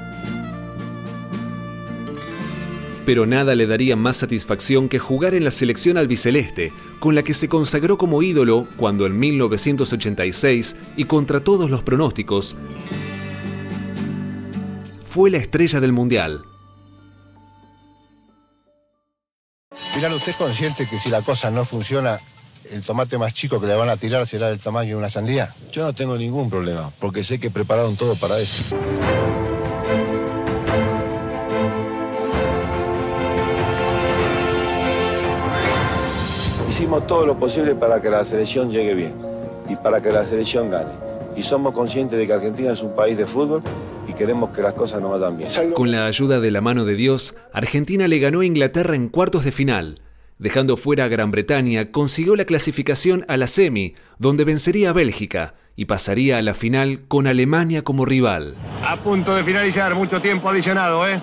Pero 3.06 3.26
nada 3.26 3.54
le 3.54 3.66
daría 3.66 3.96
más 3.96 4.16
satisfacción 4.16 4.88
que 4.88 4.98
jugar 4.98 5.34
en 5.34 5.44
la 5.44 5.50
selección 5.50 5.98
albiceleste, 5.98 6.72
con 7.00 7.14
la 7.14 7.22
que 7.22 7.34
se 7.34 7.48
consagró 7.48 7.98
como 7.98 8.22
ídolo 8.22 8.66
cuando 8.76 9.06
en 9.06 9.18
1986, 9.18 10.76
y 10.96 11.04
contra 11.04 11.40
todos 11.40 11.70
los 11.70 11.82
pronósticos, 11.82 12.56
fue 15.04 15.30
la 15.30 15.38
estrella 15.38 15.80
del 15.80 15.92
Mundial. 15.92 16.40
Mirá, 19.94 20.12
¿usted 20.12 20.30
es 20.30 20.36
consciente 20.36 20.86
que 20.86 20.98
si 20.98 21.08
la 21.08 21.22
cosa 21.22 21.52
no 21.52 21.64
funciona, 21.64 22.18
el 22.70 22.82
tomate 22.82 23.16
más 23.16 23.32
chico 23.32 23.60
que 23.60 23.66
le 23.66 23.76
van 23.76 23.90
a 23.90 23.96
tirar 23.96 24.26
será 24.26 24.48
del 24.48 24.58
tamaño 24.58 24.90
de 24.90 24.96
una 24.96 25.10
sandía? 25.10 25.54
Yo 25.72 25.84
no 25.84 25.92
tengo 25.92 26.16
ningún 26.16 26.50
problema, 26.50 26.90
porque 26.98 27.22
sé 27.22 27.38
que 27.38 27.50
prepararon 27.50 27.96
todo 27.96 28.16
para 28.16 28.38
eso. 28.40 28.76
Hicimos 36.74 37.06
todo 37.06 37.24
lo 37.24 37.38
posible 37.38 37.76
para 37.76 38.02
que 38.02 38.10
la 38.10 38.24
selección 38.24 38.68
llegue 38.68 38.94
bien 38.94 39.14
y 39.68 39.76
para 39.76 40.00
que 40.00 40.10
la 40.10 40.24
selección 40.24 40.72
gane. 40.72 40.90
Y 41.36 41.44
somos 41.44 41.72
conscientes 41.72 42.18
de 42.18 42.26
que 42.26 42.32
Argentina 42.32 42.72
es 42.72 42.82
un 42.82 42.96
país 42.96 43.16
de 43.16 43.26
fútbol 43.26 43.62
y 44.08 44.12
queremos 44.12 44.50
que 44.50 44.60
las 44.60 44.72
cosas 44.72 45.00
nos 45.00 45.12
vayan 45.12 45.38
bien. 45.38 45.48
Con 45.72 45.92
la 45.92 46.06
ayuda 46.06 46.40
de 46.40 46.50
la 46.50 46.60
mano 46.60 46.84
de 46.84 46.96
Dios, 46.96 47.36
Argentina 47.52 48.08
le 48.08 48.18
ganó 48.18 48.40
a 48.40 48.44
Inglaterra 48.44 48.96
en 48.96 49.08
cuartos 49.08 49.44
de 49.44 49.52
final. 49.52 50.00
Dejando 50.38 50.76
fuera 50.76 51.04
a 51.04 51.08
Gran 51.08 51.30
Bretaña, 51.30 51.92
consiguió 51.92 52.34
la 52.34 52.44
clasificación 52.44 53.24
a 53.28 53.36
la 53.36 53.46
semi, 53.46 53.94
donde 54.18 54.42
vencería 54.42 54.90
a 54.90 54.94
Bélgica 54.94 55.54
y 55.76 55.84
pasaría 55.84 56.38
a 56.38 56.42
la 56.42 56.54
final 56.54 57.04
con 57.06 57.28
Alemania 57.28 57.82
como 57.82 58.04
rival. 58.04 58.56
A 58.84 58.96
punto 58.96 59.32
de 59.36 59.44
finalizar, 59.44 59.94
mucho 59.94 60.20
tiempo 60.20 60.48
adicionado, 60.48 61.06
¿eh? 61.06 61.22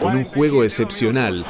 Con 0.00 0.14
un 0.14 0.22
juego 0.22 0.62
excepcional 0.62 1.44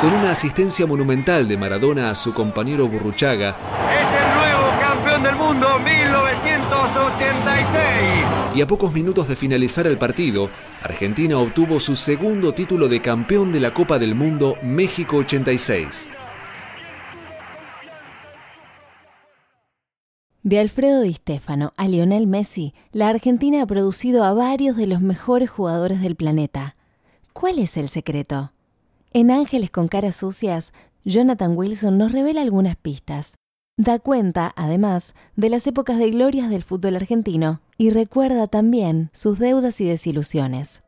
con 0.00 0.12
una 0.12 0.30
asistencia 0.30 0.86
monumental 0.86 1.48
de 1.48 1.56
Maradona 1.56 2.10
a 2.10 2.14
su 2.14 2.32
compañero 2.32 2.86
Burruchaga, 2.88 3.56
Es 3.92 4.06
el 4.22 4.34
nuevo 4.36 4.70
campeón 4.80 5.24
del 5.24 5.34
mundo 5.34 5.66
1986. 5.80 8.54
y 8.54 8.62
a 8.62 8.66
pocos 8.66 8.92
minutos 8.92 9.26
de 9.26 9.34
finalizar 9.34 9.88
el 9.88 9.98
partido, 9.98 10.50
Argentina 10.82 11.38
obtuvo 11.38 11.80
su 11.80 11.96
segundo 11.96 12.52
título 12.52 12.86
de 12.88 13.00
campeón 13.00 13.50
de 13.50 13.58
la 13.60 13.74
Copa 13.74 13.98
del 13.98 14.14
Mundo 14.14 14.56
México 14.62 15.16
86. 15.16 16.08
De 20.44 20.60
Alfredo 20.60 21.00
Di 21.02 21.14
Stefano 21.14 21.72
a 21.76 21.88
Lionel 21.88 22.28
Messi, 22.28 22.72
la 22.92 23.08
Argentina 23.08 23.62
ha 23.62 23.66
producido 23.66 24.22
a 24.22 24.32
varios 24.32 24.76
de 24.76 24.86
los 24.86 25.00
mejores 25.00 25.50
jugadores 25.50 26.00
del 26.00 26.14
planeta. 26.14 26.76
¿Cuál 27.32 27.58
es 27.58 27.76
el 27.76 27.88
secreto? 27.88 28.52
En 29.12 29.30
Ángeles 29.30 29.70
con 29.70 29.88
caras 29.88 30.16
sucias, 30.16 30.72
Jonathan 31.04 31.56
Wilson 31.56 31.96
nos 31.96 32.12
revela 32.12 32.42
algunas 32.42 32.76
pistas. 32.76 33.36
Da 33.78 33.98
cuenta, 33.98 34.52
además, 34.54 35.14
de 35.34 35.48
las 35.48 35.66
épocas 35.66 35.98
de 35.98 36.10
glorias 36.10 36.50
del 36.50 36.62
fútbol 36.62 36.96
argentino 36.96 37.62
y 37.78 37.90
recuerda 37.90 38.48
también 38.48 39.08
sus 39.14 39.38
deudas 39.38 39.80
y 39.80 39.86
desilusiones. 39.86 40.82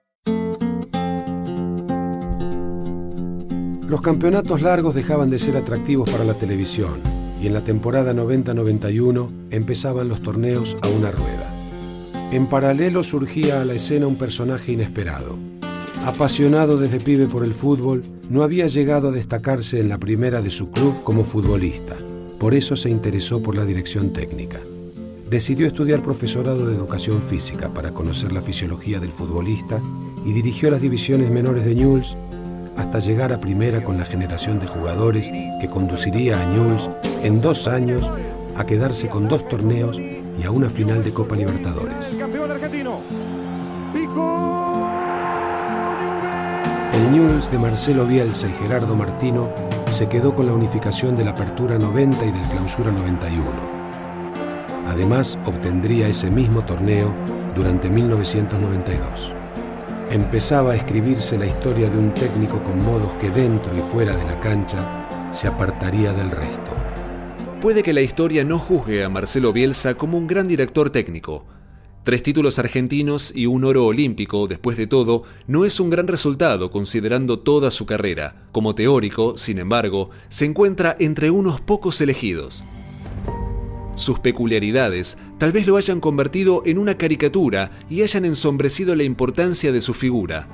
Los 3.87 4.03
campeonatos 4.03 4.61
largos 4.61 4.95
dejaban 4.95 5.31
de 5.31 5.39
ser 5.39 5.57
atractivos 5.57 6.11
para 6.11 6.25
la 6.25 6.35
televisión 6.35 7.01
y 7.41 7.47
en 7.47 7.55
la 7.55 7.65
temporada 7.65 8.13
90-91 8.13 9.31
empezaban 9.51 10.09
los 10.09 10.21
torneos 10.23 10.77
a 10.83 10.89
una 10.89 11.11
rueda. 11.11 11.53
En 12.33 12.49
paralelo 12.49 13.03
surgía 13.03 13.63
a 13.63 13.65
la 13.65 13.75
escena 13.75 14.07
un 14.07 14.17
personaje 14.17 14.73
inesperado. 14.73 15.39
Apasionado 16.05 16.79
desde 16.79 16.99
pibe 16.99 17.27
por 17.27 17.45
el 17.45 17.53
fútbol, 17.53 18.03
no 18.31 18.43
había 18.43 18.67
llegado 18.67 19.09
a 19.09 19.13
destacarse 19.13 19.81
en 19.81 19.91
la 19.91 19.99
primera 19.99 20.41
de 20.41 20.49
su 20.49 20.71
club 20.71 21.03
como 21.05 21.25
futbolista. 21.25 21.95
Por 22.39 22.55
eso 22.55 22.75
se 22.75 22.89
interesó 22.89 23.43
por 23.43 23.55
la 23.55 23.67
dirección 23.67 24.13
técnica. 24.13 24.59
Decidió 25.29 25.67
estudiar 25.67 26.03
profesorado 26.03 26.67
de 26.67 26.75
educación 26.75 27.21
física 27.23 27.69
para 27.69 27.93
conocer 27.93 28.33
la 28.33 28.41
fisiología 28.41 28.99
del 28.99 29.13
futbolista 29.13 29.79
y 30.25 30.33
dirigió 30.33 30.71
las 30.71 30.81
divisiones 30.81 31.31
menores 31.31 31.67
de 31.67 31.75
Newell's 31.75 32.17
hasta 32.77 32.99
llegar 32.99 33.31
a 33.33 33.41
primera 33.41 33.85
con 33.85 33.99
la 33.99 34.07
generación 34.07 34.59
de 34.59 34.67
jugadores 34.67 35.29
que 35.61 35.69
conduciría 35.69 36.41
a 36.41 36.47
Newell's 36.47 36.89
en 37.23 37.43
dos 37.43 37.69
años 37.69 38.11
a 38.57 38.65
quedarse 38.65 39.09
con 39.09 39.29
dos 39.29 39.47
torneos 39.49 39.99
y 39.99 40.45
a 40.45 40.51
una 40.51 40.71
final 40.71 41.05
de 41.05 41.13
Copa 41.13 41.37
Libertadores. 41.37 42.17
Campeón 42.19 42.51
argentino. 42.51 43.01
El 46.93 47.13
Newell's 47.13 47.51
de 47.51 47.59
Marcelo 47.59 48.05
Bielsa 48.05 48.49
y 48.49 48.53
Gerardo 48.53 48.97
Martino 48.97 49.49
se 49.91 50.09
quedó 50.09 50.35
con 50.35 50.47
la 50.47 50.53
unificación 50.53 51.17
de 51.17 51.25
la 51.25 51.31
Apertura 51.31 51.79
90 51.79 52.25
y 52.25 52.33
del 52.33 52.49
Clausura 52.49 52.91
91. 52.91 53.45
Además, 54.87 55.39
obtendría 55.45 56.09
ese 56.09 56.31
mismo 56.31 56.63
torneo 56.65 57.15
durante 57.55 57.89
1992. 57.89 59.33
Empezaba 60.11 60.73
a 60.73 60.77
escribirse 60.77 61.39
la 61.39 61.47
historia 61.47 61.89
de 61.89 61.97
un 61.97 62.13
técnico 62.13 62.61
con 62.65 62.85
modos 62.85 63.13
que 63.21 63.31
dentro 63.31 63.77
y 63.77 63.81
fuera 63.81 64.17
de 64.17 64.25
la 64.25 64.41
cancha 64.41 65.31
se 65.31 65.47
apartaría 65.47 66.13
del 66.13 66.33
resto. 66.33 66.73
Puede 67.61 67.85
que 67.85 67.93
la 67.93 68.01
historia 68.01 68.43
no 68.43 68.59
juzgue 68.59 69.05
a 69.05 69.09
Marcelo 69.09 69.53
Bielsa 69.53 69.95
como 69.95 70.19
un 70.19 70.27
gran 70.27 70.49
director 70.49 70.91
técnico. 70.91 71.47
Tres 72.03 72.23
títulos 72.23 72.59
argentinos 72.59 73.31
y 73.37 73.45
un 73.45 73.63
oro 73.63 73.85
olímpico, 73.85 74.49
después 74.49 74.79
de 74.79 74.87
todo, 74.87 75.25
no 75.47 75.67
es 75.67 75.81
un 75.81 75.91
gran 75.91 76.09
resultado 76.09 76.71
considerando 76.71 77.41
toda 77.41 77.71
su 77.71 77.85
carrera. 77.85 78.47
Como 78.53 78.75
teórico, 78.75 79.37
sin 79.37 79.59
embargo, 79.59 80.09
se 80.31 80.47
encuentra 80.47 80.97
entre 80.99 81.31
unos 81.31 81.61
pocos 81.61 82.01
elegidos. 82.01 82.65
Sus 83.97 84.19
peculiaridades 84.19 85.19
tal 85.37 85.53
vez 85.53 85.67
lo 85.67 85.77
hayan 85.77 86.01
convertido 86.01 86.63
en 86.65 86.79
una 86.79 86.97
caricatura 86.97 87.71
y 87.91 88.01
hayan 88.01 88.25
ensombrecido 88.25 88.97
la 88.97 89.05
importancia 89.05 89.71
de 89.71 89.83
su 89.83 89.93
figura. 89.93 90.49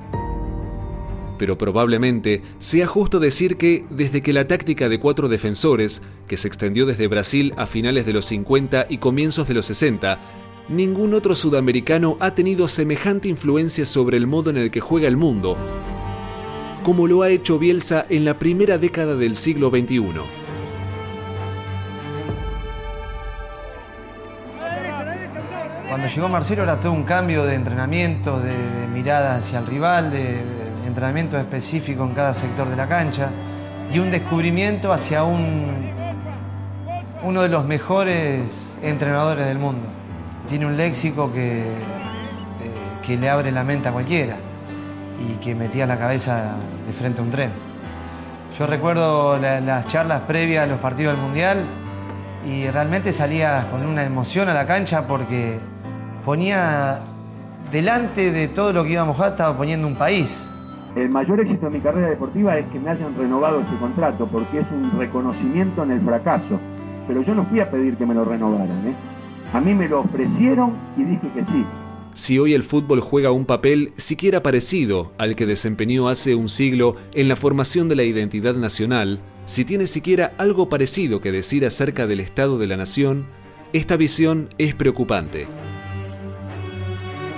Pero 1.39 1.57
probablemente 1.57 2.41
sea 2.59 2.87
justo 2.87 3.21
decir 3.21 3.55
que 3.55 3.85
desde 3.89 4.21
que 4.21 4.33
la 4.33 4.49
táctica 4.49 4.89
de 4.89 4.99
cuatro 4.99 5.29
defensores, 5.29 6.01
que 6.27 6.35
se 6.35 6.49
extendió 6.49 6.85
desde 6.85 7.07
Brasil 7.07 7.53
a 7.55 7.67
finales 7.67 8.05
de 8.05 8.11
los 8.11 8.25
50 8.25 8.87
y 8.89 8.97
comienzos 8.97 9.47
de 9.47 9.53
los 9.53 9.67
60, 9.67 10.19
ningún 10.69 11.13
otro 11.13 11.35
sudamericano 11.35 12.17
ha 12.19 12.31
tenido 12.35 12.67
semejante 12.67 13.27
influencia 13.27 13.85
sobre 13.85 14.17
el 14.17 14.27
modo 14.27 14.49
en 14.49 14.57
el 14.57 14.71
que 14.71 14.81
juega 14.81 15.07
el 15.07 15.17
mundo, 15.17 15.57
como 16.83 17.07
lo 17.07 17.21
ha 17.21 17.29
hecho 17.29 17.57
Bielsa 17.57 18.05
en 18.09 18.25
la 18.25 18.37
primera 18.37 18.77
década 18.77 19.15
del 19.15 19.35
siglo 19.35 19.69
XXI. 19.69 20.01
Cuando 25.87 26.07
llegó 26.07 26.29
Marcelo 26.29 26.63
era 26.63 26.79
todo 26.79 26.91
un 26.91 27.03
cambio 27.03 27.43
de 27.45 27.55
entrenamiento, 27.55 28.39
de, 28.39 28.53
mirada 28.93 29.35
hacia 29.35 29.59
el 29.59 29.65
rival, 29.65 30.11
de, 30.11 30.19
de 30.19 30.87
entrenamiento 30.87 31.37
específico 31.37 32.03
en 32.03 32.13
cada 32.13 32.33
sector 32.33 32.69
de 32.69 32.75
la 32.75 32.87
cancha 32.87 33.29
y 33.93 33.99
un 33.99 34.11
descubrimiento 34.11 34.91
hacia 34.91 35.23
un, 35.23 35.91
uno 37.23 37.41
de 37.41 37.49
los 37.49 37.65
mejores 37.65 38.77
entrenadores 38.81 39.47
del 39.47 39.59
mundo. 39.59 39.96
Tiene 40.47 40.65
un 40.65 40.77
léxico 40.77 41.31
que, 41.31 41.61
eh, 41.61 41.65
que 43.05 43.17
le 43.17 43.29
abre 43.29 43.51
la 43.51 43.63
mente 43.63 43.89
a 43.89 43.91
cualquiera 43.91 44.37
y 45.19 45.35
que 45.43 45.55
metía 45.55 45.85
la 45.85 45.97
cabeza 45.97 46.55
de 46.85 46.93
frente 46.93 47.21
a 47.21 47.23
un 47.23 47.31
tren. 47.31 47.49
Yo 48.57 48.65
recuerdo 48.65 49.37
la- 49.37 49.59
las 49.61 49.85
charlas 49.87 50.21
previas 50.21 50.63
a 50.63 50.67
los 50.67 50.79
partidos 50.79 51.13
del 51.15 51.21
Mundial 51.23 51.65
y 52.45 52.67
realmente 52.69 53.11
salía 53.13 53.67
con 53.69 53.85
una 53.85 54.03
emoción 54.05 54.47
a 54.49 54.53
la 54.53 54.65
cancha 54.65 55.05
porque 55.05 55.59
ponía 56.23 56.99
delante 57.71 58.31
de 58.31 58.47
todo 58.47 58.71
lo 58.73 58.83
que 58.83 58.91
íbamos 58.91 59.19
a 59.19 59.27
estaba 59.29 59.55
poniendo 59.57 59.85
un 59.87 59.95
país. 59.95 60.51
El 60.95 61.09
mayor 61.09 61.39
éxito 61.41 61.65
de 61.67 61.73
mi 61.73 61.79
carrera 61.81 62.07
deportiva 62.09 62.57
es 62.57 62.65
que 62.71 62.79
me 62.79 62.89
hayan 62.89 63.15
renovado 63.17 63.59
ese 63.59 63.75
contrato, 63.79 64.25
porque 64.27 64.61
es 64.61 64.67
un 64.71 64.97
reconocimiento 64.97 65.83
en 65.83 65.91
el 65.91 66.01
fracaso. 66.01 66.59
Pero 67.07 67.21
yo 67.21 67.35
no 67.35 67.43
fui 67.45 67.59
a 67.59 67.69
pedir 67.69 67.97
que 67.97 68.05
me 68.05 68.15
lo 68.15 68.25
renovaran, 68.25 68.87
¿eh? 68.87 68.95
A 69.53 69.61
mí 69.61 69.73
me 69.73 69.87
lo 69.87 70.01
ofrecieron 70.01 70.75
y 70.97 71.03
dije 71.03 71.31
que 71.33 71.43
sí. 71.45 71.65
Si 72.13 72.39
hoy 72.39 72.53
el 72.53 72.63
fútbol 72.63 72.99
juega 72.99 73.31
un 73.31 73.45
papel 73.45 73.93
siquiera 73.95 74.41
parecido 74.41 75.13
al 75.17 75.35
que 75.35 75.45
desempeñó 75.45 76.09
hace 76.09 76.33
un 76.33 76.49
siglo 76.49 76.95
en 77.13 77.27
la 77.27 77.35
formación 77.35 77.89
de 77.89 77.95
la 77.95 78.03
identidad 78.03 78.55
nacional, 78.55 79.19
si 79.45 79.65
tiene 79.65 79.87
siquiera 79.87 80.33
algo 80.37 80.67
parecido 80.67 81.21
que 81.21 81.31
decir 81.31 81.65
acerca 81.65 82.07
del 82.07 82.19
estado 82.19 82.57
de 82.57 82.67
la 82.67 82.75
nación, 82.75 83.27
esta 83.71 83.97
visión 83.97 84.49
es 84.57 84.73
preocupante. 84.73 85.45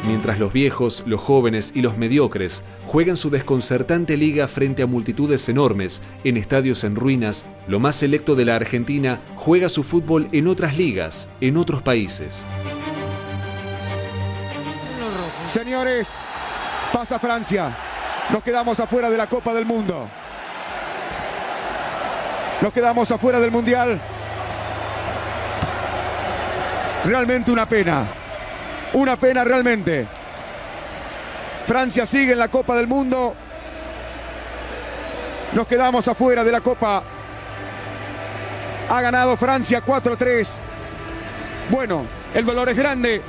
Mientras 0.07 0.39
los 0.39 0.53
viejos, 0.53 1.03
los 1.05 1.19
jóvenes 1.19 1.73
y 1.75 1.81
los 1.81 1.97
mediocres 1.97 2.63
juegan 2.85 3.17
su 3.17 3.29
desconcertante 3.29 4.15
liga 4.15 4.47
frente 4.47 4.81
a 4.81 4.87
multitudes 4.87 5.49
enormes 5.49 6.01
en 6.23 6.37
estadios 6.37 6.83
en 6.83 6.95
ruinas, 6.95 7.45
lo 7.67 7.79
más 7.79 7.97
selecto 7.97 8.35
de 8.35 8.45
la 8.45 8.55
Argentina 8.55 9.19
juega 9.35 9.67
su 9.67 9.83
fútbol 9.83 10.29
en 10.31 10.47
otras 10.47 10.77
ligas, 10.77 11.29
en 11.41 11.57
otros 11.57 11.81
países. 11.81 12.45
Señores, 15.45 16.07
pasa 16.93 17.19
Francia. 17.19 17.77
Nos 18.29 18.43
quedamos 18.43 18.79
afuera 18.79 19.09
de 19.09 19.17
la 19.17 19.27
Copa 19.27 19.53
del 19.53 19.65
Mundo. 19.65 20.07
Nos 22.61 22.71
quedamos 22.71 23.11
afuera 23.11 23.39
del 23.39 23.51
Mundial. 23.51 23.99
Realmente 27.03 27.51
una 27.51 27.67
pena. 27.67 28.18
Una 28.93 29.19
pena 29.19 29.43
realmente. 29.43 30.07
Francia 31.67 32.05
sigue 32.05 32.31
en 32.31 32.39
la 32.39 32.47
Copa 32.47 32.75
del 32.75 32.87
Mundo. 32.87 33.35
Nos 35.53 35.67
quedamos 35.67 36.07
afuera 36.07 36.43
de 36.43 36.51
la 36.51 36.61
Copa. 36.61 37.03
Ha 38.89 39.01
ganado 39.01 39.37
Francia 39.37 39.83
4-3. 39.85 40.49
Bueno, 41.69 42.05
el 42.33 42.45
dolor 42.45 42.69
es 42.69 42.77
grande. 42.77 43.21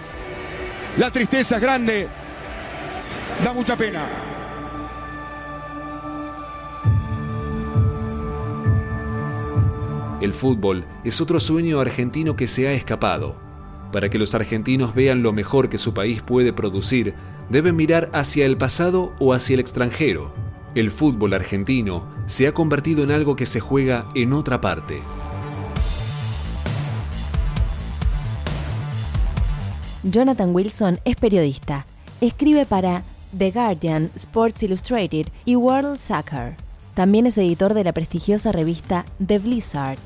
La 0.97 1.11
tristeza 1.11 1.57
es 1.57 1.63
grande. 1.63 2.09
Da 3.45 3.53
mucha 3.53 3.77
pena. 3.77 4.07
El 10.21 10.35
fútbol 10.35 10.85
es 11.03 11.21
otro 11.21 11.41
sueño 11.41 11.81
argentino 11.81 12.37
que 12.37 12.47
se 12.47 12.69
ha 12.69 12.73
escapado. 12.73 13.50
Para 13.93 14.09
que 14.09 14.19
los 14.19 14.35
argentinos 14.35 14.95
vean 14.95 15.23
lo 15.23 15.33
mejor 15.33 15.69
que 15.69 15.79
su 15.79 15.95
país 15.95 16.23
puede 16.23 16.53
producir, 16.53 17.15
deben 17.49 17.77
mirar 17.77 18.09
hacia 18.13 18.47
el 18.47 18.57
pasado 18.57 19.13
o 19.19 19.33
hacia 19.33 19.55
el 19.55 19.61
extranjero. 19.61 20.33
El 20.75 20.91
fútbol 20.91 21.35
argentino 21.35 22.09
se 22.27 22.47
ha 22.47 22.55
convertido 22.55 23.03
en 23.03 23.11
algo 23.11 23.35
que 23.35 23.47
se 23.47 23.59
juega 23.59 24.07
en 24.15 24.33
otra 24.33 24.61
parte. 24.61 25.01
Jonathan 30.05 30.55
Wilson 30.55 31.01
es 31.05 31.17
periodista. 31.17 31.87
Escribe 32.21 32.67
para 32.67 33.03
The 33.37 33.51
Guardian, 33.51 34.11
Sports 34.15 34.63
Illustrated 34.63 35.27
y 35.45 35.57
World 35.57 35.99
Soccer. 35.99 36.57
También 36.95 37.27
es 37.27 37.37
editor 37.37 37.75
de 37.75 37.85
la 37.85 37.93
prestigiosa 37.93 38.53
revista 38.53 39.05
The 39.25 39.39
Blizzard. 39.39 39.99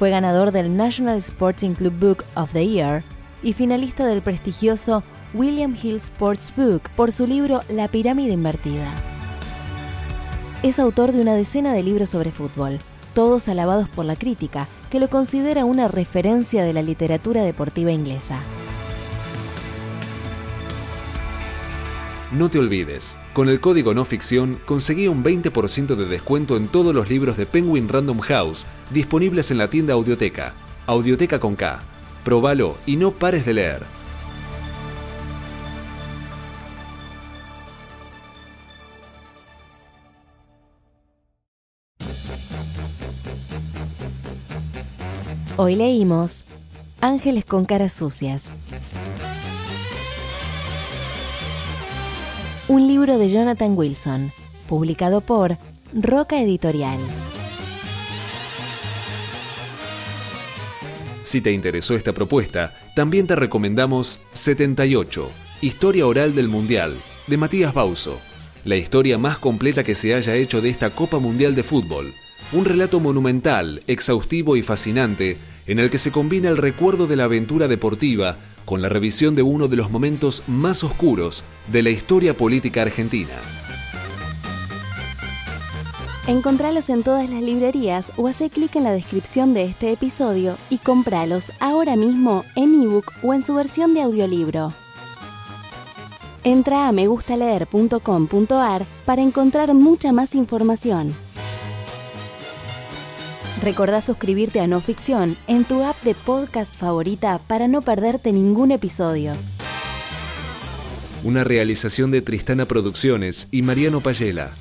Fue 0.00 0.08
ganador 0.08 0.50
del 0.50 0.78
National 0.78 1.18
Sporting 1.18 1.74
Club 1.74 1.92
Book 1.92 2.24
of 2.34 2.54
the 2.54 2.66
Year 2.66 3.04
y 3.42 3.52
finalista 3.52 4.06
del 4.06 4.22
prestigioso 4.22 5.02
William 5.34 5.76
Hill 5.76 5.96
Sports 5.96 6.54
Book 6.56 6.88
por 6.96 7.12
su 7.12 7.26
libro 7.26 7.60
La 7.68 7.86
pirámide 7.86 8.32
invertida. 8.32 8.90
Es 10.62 10.78
autor 10.78 11.12
de 11.12 11.20
una 11.20 11.34
decena 11.34 11.74
de 11.74 11.82
libros 11.82 12.08
sobre 12.08 12.30
fútbol, 12.30 12.78
todos 13.12 13.46
alabados 13.50 13.90
por 13.90 14.06
la 14.06 14.16
crítica, 14.16 14.68
que 14.88 15.00
lo 15.00 15.10
considera 15.10 15.66
una 15.66 15.86
referencia 15.86 16.64
de 16.64 16.72
la 16.72 16.80
literatura 16.80 17.42
deportiva 17.42 17.90
inglesa. 17.90 18.38
No 22.32 22.48
te 22.48 22.60
olvides, 22.60 23.16
con 23.32 23.48
el 23.48 23.60
código 23.60 23.92
no 23.92 24.04
ficción 24.04 24.60
conseguí 24.64 25.08
un 25.08 25.24
20% 25.24 25.96
de 25.96 26.06
descuento 26.06 26.56
en 26.56 26.68
todos 26.68 26.94
los 26.94 27.10
libros 27.10 27.36
de 27.36 27.44
Penguin 27.44 27.88
Random 27.88 28.20
House 28.20 28.66
disponibles 28.90 29.50
en 29.50 29.58
la 29.58 29.68
tienda 29.68 29.94
Audioteca. 29.94 30.54
Audioteca 30.86 31.40
con 31.40 31.56
K. 31.56 31.80
Probalo 32.22 32.76
y 32.86 32.94
no 32.94 33.10
pares 33.10 33.44
de 33.44 33.54
leer. 33.54 33.82
Hoy 45.56 45.74
leímos 45.74 46.44
Ángeles 47.00 47.44
con 47.44 47.64
caras 47.64 47.92
sucias. 47.92 48.54
Un 52.70 52.86
libro 52.86 53.18
de 53.18 53.28
Jonathan 53.28 53.76
Wilson, 53.76 54.32
publicado 54.68 55.22
por 55.22 55.58
Roca 55.92 56.40
Editorial. 56.40 57.00
Si 61.24 61.40
te 61.40 61.50
interesó 61.50 61.96
esta 61.96 62.12
propuesta, 62.12 62.72
también 62.94 63.26
te 63.26 63.34
recomendamos 63.34 64.20
78, 64.34 65.28
Historia 65.62 66.06
Oral 66.06 66.36
del 66.36 66.46
Mundial, 66.46 66.94
de 67.26 67.36
Matías 67.36 67.74
Bauso, 67.74 68.20
la 68.64 68.76
historia 68.76 69.18
más 69.18 69.38
completa 69.38 69.82
que 69.82 69.96
se 69.96 70.14
haya 70.14 70.36
hecho 70.36 70.60
de 70.60 70.70
esta 70.70 70.90
Copa 70.90 71.18
Mundial 71.18 71.56
de 71.56 71.64
Fútbol. 71.64 72.14
Un 72.52 72.64
relato 72.64 73.00
monumental, 73.00 73.82
exhaustivo 73.88 74.54
y 74.54 74.62
fascinante, 74.62 75.38
en 75.66 75.80
el 75.80 75.90
que 75.90 75.98
se 75.98 76.12
combina 76.12 76.48
el 76.48 76.56
recuerdo 76.56 77.08
de 77.08 77.16
la 77.16 77.24
aventura 77.24 77.66
deportiva 77.66 78.36
con 78.64 78.82
la 78.82 78.88
revisión 78.88 79.34
de 79.34 79.42
uno 79.42 79.68
de 79.68 79.76
los 79.76 79.90
momentos 79.90 80.42
más 80.46 80.84
oscuros 80.84 81.44
de 81.72 81.82
la 81.82 81.90
historia 81.90 82.36
política 82.36 82.82
argentina. 82.82 83.34
Encontralos 86.26 86.90
en 86.90 87.02
todas 87.02 87.28
las 87.28 87.42
librerías 87.42 88.12
o 88.16 88.28
hace 88.28 88.50
clic 88.50 88.76
en 88.76 88.84
la 88.84 88.92
descripción 88.92 89.52
de 89.52 89.64
este 89.64 89.90
episodio 89.90 90.56
y 90.68 90.78
compralos 90.78 91.52
ahora 91.58 91.96
mismo 91.96 92.44
en 92.54 92.82
ebook 92.82 93.10
o 93.22 93.34
en 93.34 93.42
su 93.42 93.54
versión 93.54 93.94
de 93.94 94.02
audiolibro. 94.02 94.72
Entra 96.44 96.88
a 96.88 96.92
megustaleer.com.ar 96.92 98.86
para 99.04 99.22
encontrar 99.22 99.74
mucha 99.74 100.12
más 100.12 100.34
información. 100.34 101.14
Recordá 103.62 104.00
suscribirte 104.00 104.60
a 104.60 104.66
No 104.66 104.80
Ficción 104.80 105.36
en 105.46 105.64
tu 105.64 105.84
app 105.84 106.00
de 106.02 106.14
podcast 106.14 106.72
favorita 106.72 107.38
para 107.46 107.68
no 107.68 107.82
perderte 107.82 108.32
ningún 108.32 108.72
episodio. 108.72 109.34
Una 111.22 111.44
realización 111.44 112.10
de 112.10 112.22
Tristana 112.22 112.64
Producciones 112.64 113.48
y 113.50 113.60
Mariano 113.60 114.00
Payela. 114.00 114.52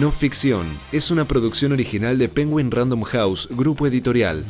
No 0.00 0.10
Ficción 0.10 0.66
es 0.90 1.12
una 1.12 1.26
producción 1.26 1.70
original 1.70 2.18
de 2.18 2.28
Penguin 2.28 2.72
Random 2.72 3.02
House, 3.02 3.48
grupo 3.52 3.86
editorial. 3.86 4.44